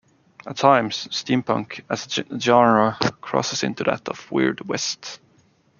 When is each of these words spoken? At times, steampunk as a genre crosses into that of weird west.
At 0.47 0.57
times, 0.57 1.07
steampunk 1.11 1.83
as 1.87 2.17
a 2.17 2.39
genre 2.39 2.97
crosses 3.21 3.61
into 3.61 3.83
that 3.83 4.09
of 4.09 4.31
weird 4.31 4.67
west. 4.67 5.19